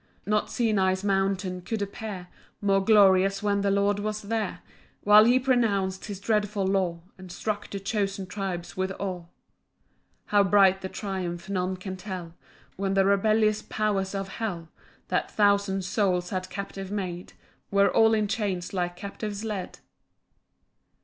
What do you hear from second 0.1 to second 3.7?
2 Not Sinai's mountain could appear More glorious when the